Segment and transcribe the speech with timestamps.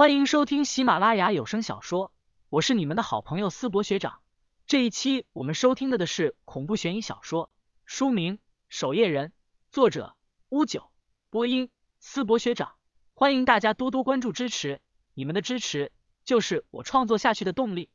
[0.00, 2.10] 欢迎收听喜马拉雅有声小说，
[2.48, 4.22] 我是你们的好朋友思博学长。
[4.66, 7.50] 这一期我们收听的的是恐怖悬疑小说，
[7.84, 8.38] 书名
[8.70, 9.28] 《守夜人》，
[9.70, 10.16] 作者
[10.48, 10.90] 乌九，
[11.28, 12.76] 播音思博学长。
[13.12, 14.80] 欢迎大家多多关注支持，
[15.12, 15.92] 你们的支持
[16.24, 17.90] 就是我创作下去的动力。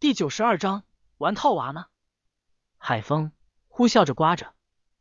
[0.00, 0.82] 第九十二章，
[1.18, 1.86] 玩套娃呢。
[2.78, 3.30] 海风
[3.68, 4.54] 呼啸着刮着，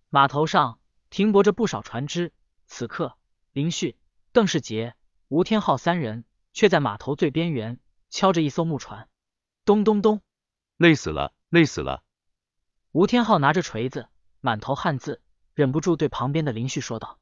[0.10, 0.80] 码头上
[1.10, 2.32] 停泊着不少船只。
[2.68, 3.18] 此刻，
[3.54, 3.98] 林旭、
[4.32, 4.94] 邓世杰。
[5.32, 7.80] 吴天昊三人却在码头最边缘
[8.10, 9.08] 敲着一艘木船，
[9.64, 10.22] 咚咚咚，
[10.76, 12.04] 累死了，累死了。
[12.92, 14.10] 吴天昊拿着锤子，
[14.42, 15.22] 满头汗渍，
[15.54, 17.18] 忍不住对旁边的林旭说道：“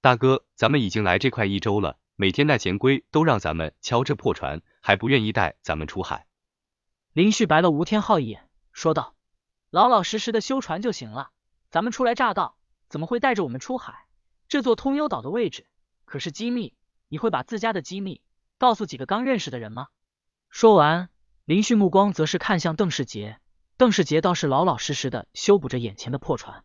[0.00, 6.26] 大哥，咱们已经来这块一周了，每天那钱龟都让咱们敲这破船，还不愿意带咱们出海。”
[7.12, 9.14] 林旭白了吴天昊一眼，说道
[9.68, 11.28] ：“老老实实的修船就行了，
[11.68, 12.56] 咱们初来乍到，
[12.88, 14.06] 怎么会带着我们出海？
[14.48, 15.66] 这座通幽岛的位置
[16.06, 16.72] 可是机密。”
[17.08, 18.20] 你会把自家的机密
[18.58, 19.88] 告诉几个刚认识的人吗？
[20.50, 21.10] 说完，
[21.44, 23.38] 林旭目光则是看向邓世杰。
[23.76, 26.64] 邓世杰倒是老老实实的修补着眼前的破船，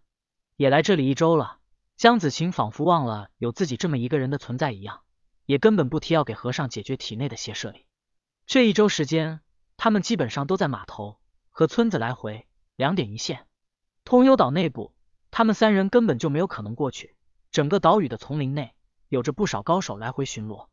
[0.55, 1.59] 也来这里一周了。
[1.95, 5.02] 江子晴仿佛忘了有自己这么一个人的存在一样，
[5.45, 7.86] 也根本不提要给和尚解决体内的邪舍力。
[8.47, 9.41] 这一周时间，
[9.77, 13.45] 他们基本上都在码头和村子来回，两点一线。
[14.03, 14.95] 通幽岛内部，
[15.30, 17.16] 他们三人根本就没有可能过去。
[17.52, 18.73] 整个岛屿的丛林内。
[19.14, 20.69] 有着不少高手来回巡逻，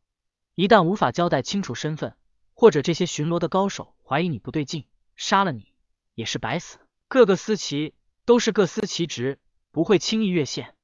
[0.55, 2.15] 一旦无法交代清楚身份，
[2.55, 5.75] 或者这些巡逻的高手怀疑你不对劲，杀了你
[6.15, 6.79] 也是白死。
[7.07, 7.93] 各个司棋
[8.25, 9.39] 都是各司其职，
[9.69, 10.75] 不会轻易越线。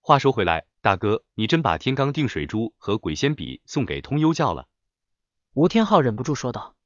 [0.00, 4.68] 话说回来，大哥，你真把天罡定水珠和鬼仙笔送给通幽教了？
[5.54, 6.76] 吴天昊忍不住说道。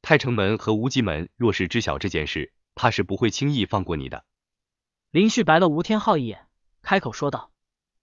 [0.00, 4.24] 太城门和无极门若是知晓这件事，怕是不会轻易放过你的。
[5.10, 6.48] 林旭白了吴天昊一眼，
[6.80, 7.52] 开口说道：“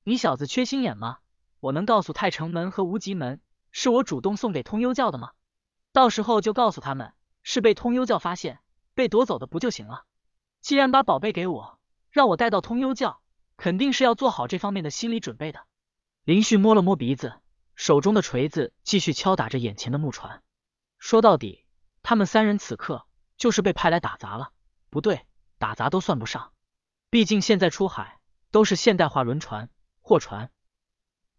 [0.05, 1.17] 你小子缺心眼吗？”
[1.59, 5.31] 我能告诉太城门和无极门，是我主动送给通幽教的吗？
[5.91, 8.59] 到时候就告诉他们，是被通幽教发现，
[8.93, 10.05] 被夺走的不就行了？
[10.61, 11.79] 既然把宝贝给我，
[12.11, 13.21] 让我带到通幽教，
[13.57, 15.65] 肯定是要做好这方面的心理准备的。
[16.23, 17.33] 林旭摸了摸鼻子，
[17.75, 20.41] 手中的锤子继续敲打着眼前的木船。
[20.97, 21.65] 说到底，
[22.03, 23.05] 他们三人此刻
[23.37, 24.51] 就是被派来打杂了。
[24.89, 25.25] 不对，
[25.57, 26.53] 打杂都算不上，
[27.09, 28.19] 毕竟现在出海
[28.51, 29.69] 都是现代化轮船、
[30.01, 30.51] 货船。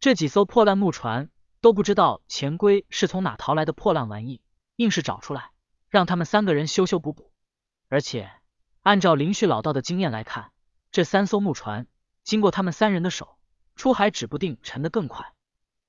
[0.00, 1.28] 这几艘破烂木船
[1.60, 4.40] 都不知道钱龟是从哪淘来的破烂玩意，
[4.76, 5.50] 硬是找出来
[5.90, 7.30] 让他们三个人修修补补。
[7.90, 8.30] 而且
[8.80, 10.52] 按照林旭老道的经验来看，
[10.90, 11.86] 这三艘木船
[12.24, 13.36] 经过他们三人的手，
[13.76, 15.34] 出海指不定沉得更快。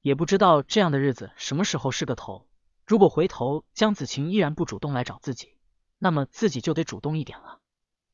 [0.01, 2.49] 也不知道这样的日子什么时候是个头。
[2.85, 5.55] 如果回头江子晴依然不主动来找自己，
[5.99, 7.59] 那么自己就得主动一点了。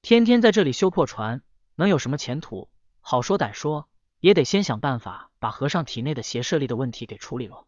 [0.03, 1.41] 天天在这里修破船，
[1.73, 2.69] 能有什么前途？
[3.01, 3.89] 好说歹说。
[4.19, 7.65] 也得先想办法把和尚体内的邪舍力的问题给处理了。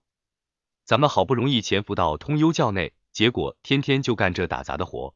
[0.84, 5.14] 咱们好不容易潜伏到通幽教内，结果天天就干这打杂的活。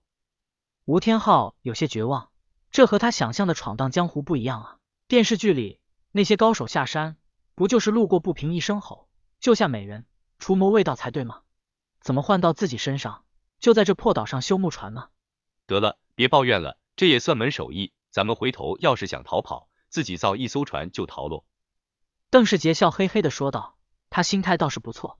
[0.86, 2.30] 吴天昊有些绝望，
[2.70, 4.78] 这和他想象的闯荡江湖不一样啊！
[5.08, 5.80] 电视剧里
[6.12, 7.18] 那些高手下山，
[7.56, 10.06] 不就是路过不平一声吼，救下美人，
[10.40, 11.42] 除魔卫道才对吗？
[12.02, 13.24] 怎么换到自己身上，
[13.60, 15.10] 就在这破岛上修木船呢？
[15.66, 17.94] 得了，别抱怨了，这也算门手艺。
[18.12, 21.46] 咱们回头要是想逃跑，自己造一艘船就逃落。
[22.32, 23.78] 邓世杰笑嘿嘿的说道，
[24.10, 25.20] 他心态倒是不错。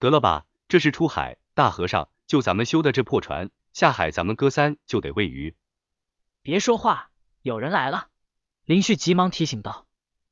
[0.00, 5.56] 得了吧，这是出海，大和尚就咱们修的这破船，下海咱们哥三就得喂鱼。
[6.42, 7.12] 别说话，
[7.42, 8.08] 有人来了。
[8.64, 9.86] 林旭急忙提醒道。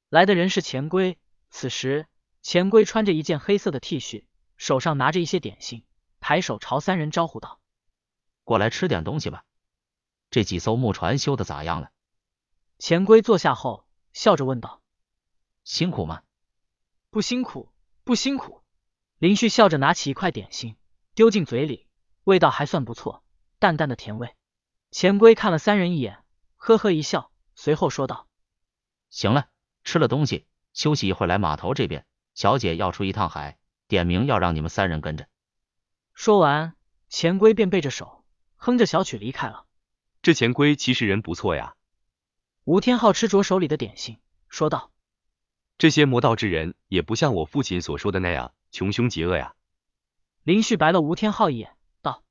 [0.09, 1.17] 来的人是钱龟。
[1.51, 2.09] 此时，
[2.43, 4.25] 钱龟穿着一件黑色的 T 恤，
[4.57, 5.85] 手上拿着一些点心，
[6.19, 7.61] 抬手朝三人招呼道
[8.43, 9.45] ：“过来吃点东西吧。
[10.29, 11.91] 这几艘木船修的咋样了？”
[12.79, 14.83] 钱龟坐下后，笑着问道
[15.65, 16.23] ：“辛苦吗
[17.11, 17.73] ？”“不辛苦，
[18.05, 18.63] 不辛苦。”
[19.19, 20.77] 林旭笑着拿起一块点心，
[21.15, 21.87] 丢进嘴里，
[22.25, 23.25] 味道还算不错，
[23.59, 24.35] 淡淡的甜味。
[24.91, 26.23] 钱龟看了三人一眼，
[26.57, 28.29] 呵呵一笑，随后说道
[29.09, 29.49] ：“行了，
[29.83, 32.05] 吃了东西，休息一会儿来码头这边，
[32.35, 33.59] 小姐要出一趟海，
[33.89, 35.27] 点名要让你们三人跟着。”
[36.13, 36.77] 说完，
[37.09, 38.27] 钱龟便背着手，
[38.57, 39.65] 哼着小曲离开了。
[40.21, 41.75] 这钱龟其实人不错呀。
[42.67, 44.19] 吴天昊吃着手里的点心，
[44.49, 44.91] 说道
[45.79, 49.55] ：“这些魔道之人也不像我父亲所说的那样穷凶极恶呀。”
[50.43, 52.25] 林旭白了吴天昊一眼，道：“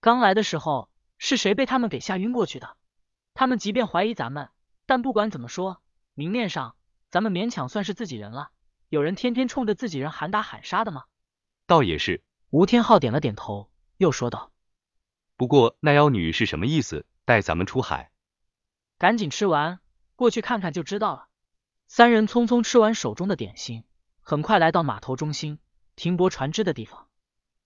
[0.00, 2.76] 刚来的时候是谁被他们给吓晕过去的？
[3.32, 4.50] 他们即便怀疑咱们，
[4.84, 5.80] 但不管怎么说，
[6.12, 6.76] 明面上
[7.08, 8.50] 咱们勉强算是自己人了。
[8.90, 11.04] 有人天天冲着自己人喊打喊杀的吗？”
[11.66, 12.22] 倒也是。
[12.50, 14.52] 吴天昊点了点头，又说道
[15.38, 17.06] ：“不过那妖女是什么意思？
[17.24, 18.10] 带咱们出海？”
[18.98, 19.80] 赶紧吃完，
[20.16, 21.28] 过去看看就知道了。
[21.86, 23.84] 三人匆匆吃完手中的点心，
[24.20, 25.58] 很快来到码头中心。
[25.94, 27.08] 停泊船只的地方。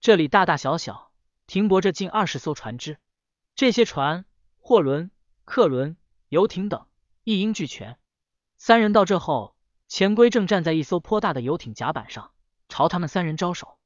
[0.01, 1.13] 这里大大小小
[1.47, 2.99] 停泊着近二十艘船只，
[3.55, 4.25] 这些船、
[4.59, 5.11] 货轮、
[5.45, 5.99] 客轮、
[6.29, 6.87] 游艇等
[7.25, 7.99] 一应俱全。
[8.57, 9.55] 三人到这后，
[9.89, 12.33] 钱龟正站在一艘颇大的游艇甲板上，
[12.71, 13.79] 朝他们三人招手：“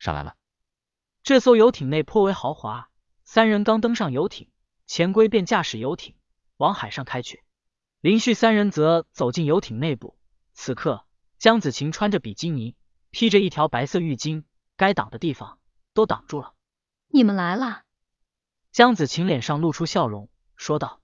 [0.00, 0.34] 上来吧。”
[1.22, 2.88] 这艘游艇内颇为豪华。
[3.24, 4.50] 三人刚登上游艇，
[4.86, 6.14] 钱龟便驾驶游艇
[6.58, 7.42] 往海上开去。
[8.00, 10.18] 林旭三人则走进游艇内部。
[10.52, 11.06] 此刻，
[11.38, 12.76] 江子晴穿着比基尼，
[13.10, 14.44] 披着一条白色浴巾，
[14.76, 15.58] 该挡的地方
[15.94, 16.54] 都挡住了。
[17.08, 17.82] 你们来了。
[18.70, 21.00] 江子晴脸上露出笑容，说道：“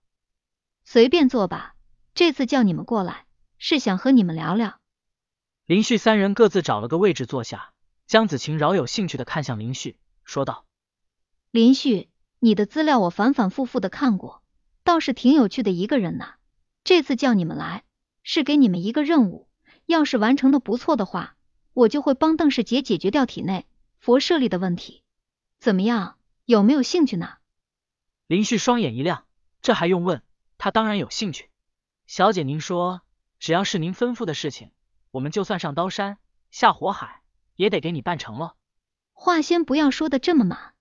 [0.85, 1.75] 随便坐吧，
[2.13, 3.27] 这次叫你们过来，
[3.57, 4.79] 是想和你们聊聊。”
[5.67, 7.73] 林旭三人各自找了个位置坐下。
[8.07, 10.67] 江子晴饶有兴趣的看向林旭，说道
[11.51, 14.43] ：“林旭。”你的资料我反反复复的看过，
[14.85, 16.35] 倒是挺有趣的一个人呐。
[16.85, 17.83] 这次叫你们来，
[18.23, 19.49] 是给你们一个任务，
[19.87, 21.37] 要是完成的不错的话，
[21.73, 23.67] 我就会帮邓世杰解决掉体内
[23.99, 25.03] 佛舍利的问题。
[25.59, 27.39] 怎么样，有没有兴趣呢？
[28.27, 29.25] 林旭双眼一亮，
[29.63, 30.23] 这还用问？
[30.59, 31.49] 他当然有兴趣。
[32.07, 33.01] 小姐，您说，
[33.39, 34.71] 只要是您吩咐的事情，
[35.11, 36.19] 我们就算上刀山
[36.51, 37.23] 下火海，
[37.57, 38.57] 也得给你办成了。
[39.15, 40.75] 话先不要说的这么满。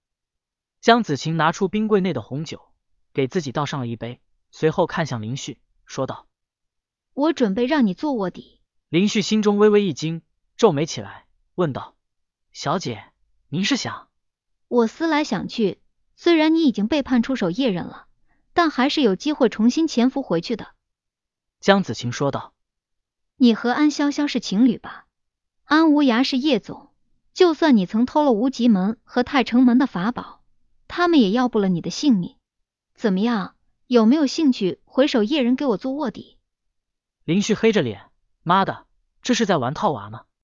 [0.81, 2.72] 江子晴拿出冰柜内的红酒，
[3.13, 4.19] 给自己倒上了一杯，
[4.51, 6.27] 随后看向林旭，说道
[7.13, 10.21] ：“我准备让你做卧底。”林旭心中微微一惊，
[10.57, 11.25] 皱眉起来，
[11.55, 11.95] 问道
[12.51, 13.03] ：“小姐，
[13.49, 14.09] 您是想……”
[14.67, 15.79] 我思来想去，
[16.15, 18.07] 虽然你已经背叛出手叶人了，
[18.53, 20.73] 但还是有机会重新潜伏回去的。”
[21.61, 22.53] 江子晴说道
[23.37, 25.05] ：“你和安潇潇是情侣吧？
[25.65, 26.89] 安无涯是叶总，
[27.33, 30.41] 就算你曾偷了无极门和太城门的法宝。”
[30.95, 32.35] 他们也要不了你的性命，
[33.03, 33.55] 怎么样？
[33.87, 36.37] 有没有兴趣回首夜人给我做卧底？
[37.25, 38.03] 林旭黑着脸，
[38.43, 38.85] 妈的，
[39.21, 40.23] 这是在玩套娃吗？